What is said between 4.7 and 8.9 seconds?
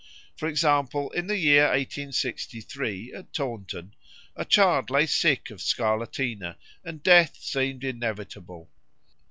lay sick of scarlatina and death seemed inevitable.